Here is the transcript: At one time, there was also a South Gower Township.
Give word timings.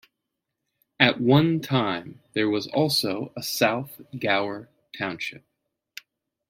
At 0.99 1.21
one 1.21 1.59
time, 1.59 2.21
there 2.33 2.49
was 2.49 2.65
also 2.65 3.31
a 3.37 3.43
South 3.43 4.01
Gower 4.17 4.67
Township. 4.97 5.45